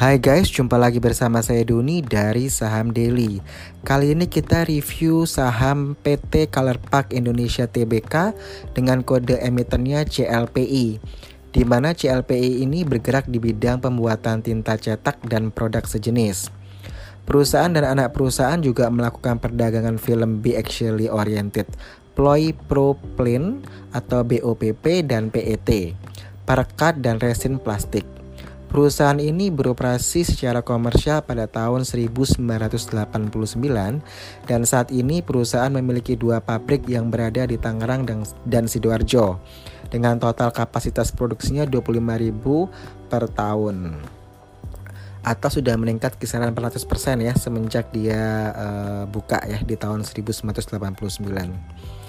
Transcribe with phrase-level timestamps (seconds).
[0.00, 3.36] Hai guys, jumpa lagi bersama saya Doni dari Saham Daily.
[3.84, 8.32] Kali ini kita review saham PT Color Park Indonesia Tbk
[8.72, 10.96] dengan kode emitennya CLPI.
[11.52, 16.48] Di mana CLPI ini bergerak di bidang pembuatan tinta cetak dan produk sejenis.
[17.28, 21.68] Perusahaan dan anak perusahaan juga melakukan perdagangan film Be Actually Oriented,
[22.16, 23.60] Ploy Propylene
[23.92, 25.92] atau BOPP dan PET,
[26.48, 28.19] perekat dan resin plastik.
[28.70, 32.94] Perusahaan ini beroperasi secara komersial pada tahun 1989
[34.46, 38.06] dan saat ini perusahaan memiliki dua pabrik yang berada di Tangerang
[38.46, 39.42] dan, Sidoarjo
[39.90, 43.98] dengan total kapasitas produksinya 25.000 per tahun
[45.26, 46.86] atau sudah meningkat kisaran 400%
[47.26, 51.99] ya semenjak dia uh, buka ya di tahun 1989.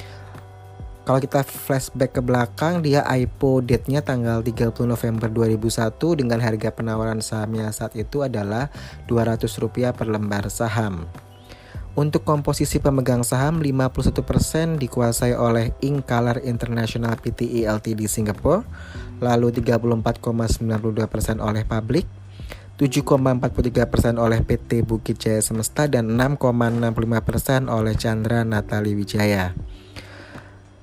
[1.01, 7.26] Kalau kita flashback ke belakang, dia IPO date-nya tanggal 30 November 2001 dengan harga penawaran
[7.26, 8.70] sahamnya saat itu adalah
[9.09, 11.09] Rp200 per lembar saham.
[11.91, 18.63] Untuk komposisi pemegang saham, 51% dikuasai oleh Ink Color International Pte Ltd Singapore,
[19.20, 22.07] lalu 34,92% oleh publik,
[22.79, 29.51] 7,43% oleh PT Bukit Jaya Semesta dan 6,65% oleh Chandra Natali Wijaya.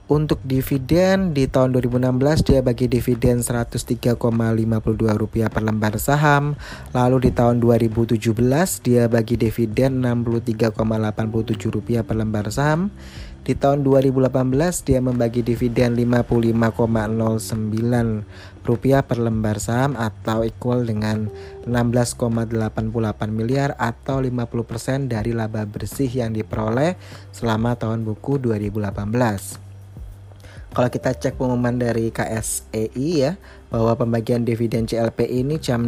[0.08, 4.16] Untuk dividen di tahun 2016 dia bagi dividen 103,52
[5.20, 6.56] rupiah per lembar saham.
[6.96, 8.16] Lalu di tahun 2017
[8.80, 12.88] dia bagi dividen 63,87 rupiah per lembar saham.
[13.44, 14.32] Di tahun 2018
[14.88, 21.28] dia membagi dividen 55,09 rupiah per lembar saham atau equal dengan
[21.68, 22.56] 16,88
[23.28, 26.96] miliar atau 50% dari laba bersih yang diperoleh
[27.28, 29.67] selama tahun buku 2018.
[30.78, 33.34] Kalau kita cek pengumuman dari KSEI ya
[33.66, 35.82] bahwa pembagian dividen CLP ini jam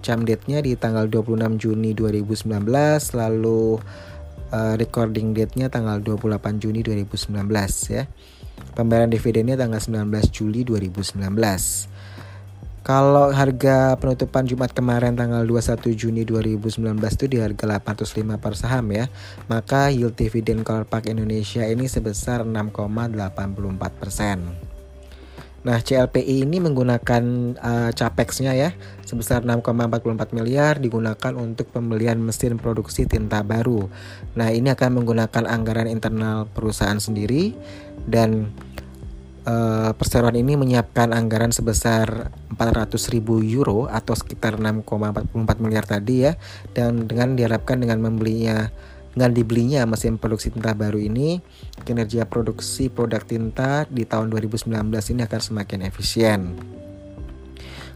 [0.00, 2.48] jam date-nya di tanggal 26 Juni 2019
[3.20, 3.76] lalu
[4.48, 7.36] uh, recording date-nya tanggal 28 Juni 2019
[7.92, 8.08] ya.
[8.72, 11.20] Pembayaran dividennya tanggal 19 Juli 2019.
[12.84, 18.92] Kalau harga penutupan Jumat kemarin tanggal 21 Juni 2019 itu di harga 805 per saham
[18.92, 19.08] ya.
[19.48, 24.68] Maka yield dividen Color Park Indonesia ini sebesar 6,84%.
[25.64, 27.24] Nah, CLPI ini menggunakan
[27.56, 28.76] uh, capexnya ya
[29.08, 33.88] sebesar 6,44 miliar digunakan untuk pembelian mesin produksi tinta baru.
[34.36, 37.56] Nah, ini akan menggunakan anggaran internal perusahaan sendiri
[38.04, 38.52] dan
[39.44, 46.32] uh, perseroan ini menyiapkan anggaran sebesar 400 ribu euro atau sekitar 6,44 miliar tadi ya
[46.72, 48.72] dan dengan diharapkan dengan membelinya
[49.14, 51.38] dengan dibelinya mesin produksi tinta baru ini
[51.86, 56.40] kinerja produksi produk tinta di tahun 2019 ini akan semakin efisien.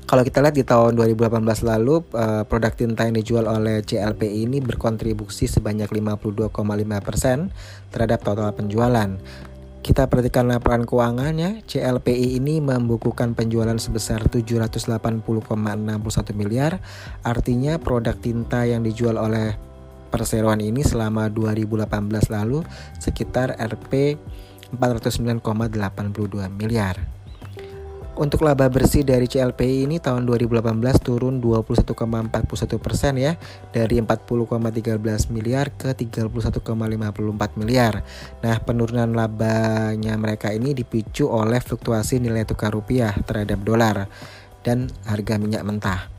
[0.08, 4.56] Kalau kita lihat di tahun 2018 lalu uh, produk tinta yang dijual oleh CLP ini
[4.64, 6.48] berkontribusi sebanyak 52,5%
[7.92, 9.20] terhadap total penjualan
[9.88, 15.24] kita perhatikan laporan keuangannya, CLPI ini membukukan penjualan sebesar 780,61
[16.36, 16.76] miliar.
[17.24, 19.56] Artinya produk tinta yang dijual oleh
[20.12, 21.88] perseroan ini selama 2018
[22.28, 22.68] lalu
[23.00, 24.20] sekitar Rp
[24.76, 27.17] 409,82 miliar.
[28.18, 30.58] Untuk laba bersih dari CLPI ini tahun 2018
[31.06, 32.34] turun 21,41
[32.82, 33.38] persen ya
[33.70, 36.34] dari 40,13 miliar ke 31,54
[37.54, 38.02] miliar.
[38.42, 44.10] Nah penurunan labanya mereka ini dipicu oleh fluktuasi nilai tukar rupiah terhadap dolar
[44.66, 46.10] dan harga minyak mentah.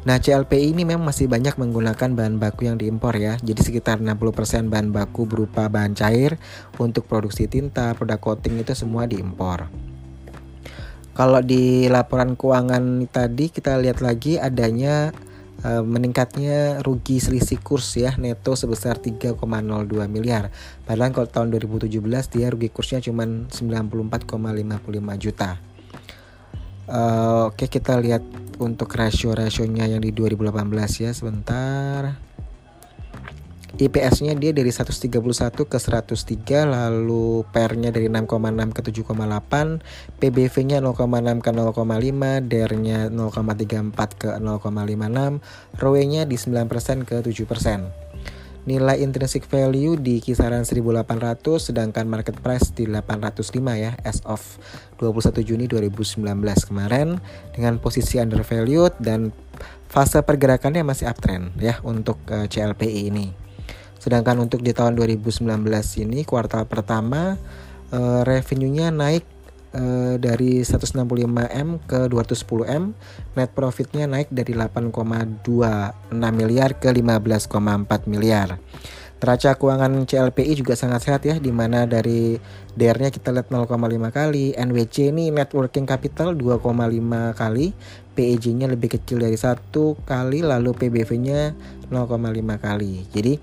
[0.00, 3.36] Nah, CLPI ini memang masih banyak menggunakan bahan baku yang diimpor ya.
[3.36, 6.40] Jadi sekitar 60% bahan baku berupa bahan cair
[6.80, 9.89] untuk produksi tinta, produk coating itu semua diimpor.
[11.10, 15.10] Kalau di laporan keuangan tadi kita lihat lagi adanya
[15.64, 19.36] uh, meningkatnya rugi selisih kurs ya neto sebesar 3,02
[20.06, 20.48] miliar.
[20.86, 21.90] Padahal kalau tahun 2017
[22.32, 25.58] dia rugi kursnya cuma 94,55 juta.
[26.90, 28.22] Uh, Oke kita lihat
[28.58, 32.18] untuk rasio-rasionya yang di 2018 ya sebentar.
[33.80, 35.08] IPS-nya dia dari 131
[35.64, 44.28] ke 103 lalu PER-nya dari 6,6 ke 7,8 PBV-nya 0,6 ke 0,5 DER-nya 0,34 ke
[44.36, 48.10] 0,56 ROE-nya di 9% ke 7%
[48.68, 54.44] Nilai intrinsic value di kisaran 1800 sedangkan market price di 805 ya as of
[55.00, 56.20] 21 Juni 2019
[56.68, 57.24] kemarin
[57.56, 59.32] dengan posisi undervalued dan
[59.88, 63.49] fase pergerakannya masih uptrend ya untuk uh, eh, CLPI ini.
[64.00, 65.44] Sedangkan untuk di tahun 2019
[66.00, 67.36] ini kuartal pertama
[67.92, 69.28] uh, revenue-nya naik
[69.76, 72.96] uh, dari 165M ke 210M.
[73.36, 75.44] Net profitnya naik dari 8,26
[76.32, 78.56] miliar ke 15,4 miliar.
[79.20, 82.40] Neraca keuangan CLPI juga sangat sehat ya, di mana dari
[82.72, 83.76] DR-nya kita lihat 0,5
[84.08, 87.76] kali, NWC ini net working capital 2,5 kali,
[88.16, 91.52] PEG-nya lebih kecil dari satu kali, lalu PBV-nya
[91.92, 93.04] 0,5 kali.
[93.12, 93.34] Jadi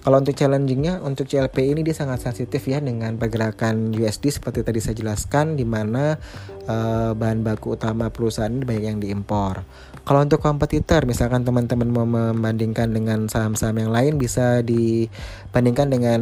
[0.00, 4.80] kalau untuk challengingnya untuk CLP ini dia sangat sensitif ya dengan pergerakan USD seperti tadi
[4.80, 6.16] saya jelaskan di mana
[6.64, 9.60] uh, bahan baku utama perusahaan ini banyak yang diimpor.
[10.00, 16.20] Kalau untuk kompetitor misalkan teman-teman mau membandingkan dengan saham-saham yang lain bisa dibandingkan dengan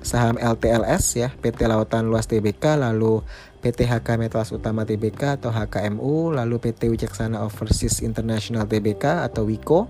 [0.00, 3.20] saham LTLS ya PT Lautan Luas Tbk lalu
[3.60, 9.86] PT HK Metals Utama Tbk atau HKMU lalu PT Wicaksana Overseas International Tbk atau WICO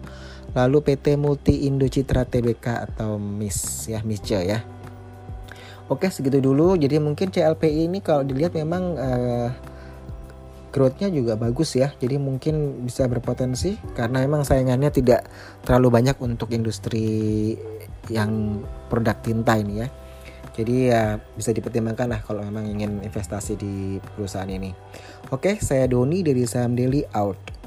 [0.55, 4.59] lalu PT Multi Indo Citra Tbk atau MIS ya MISCE ya.
[5.91, 6.79] Oke segitu dulu.
[6.79, 9.51] Jadi mungkin CLPI ini kalau dilihat memang uh,
[10.71, 11.93] growth-nya juga bagus ya.
[11.99, 15.27] Jadi mungkin bisa berpotensi karena memang saingannya tidak
[15.67, 17.55] terlalu banyak untuk industri
[18.09, 19.89] yang produk tinta ini ya.
[20.51, 24.75] Jadi ya bisa dipertimbangkan lah kalau memang ingin investasi di perusahaan ini.
[25.31, 27.60] Oke saya Doni dari saham Daily out